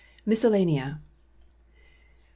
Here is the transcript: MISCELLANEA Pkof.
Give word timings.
MISCELLANEA 0.25 0.97
Pkof. 0.97 0.99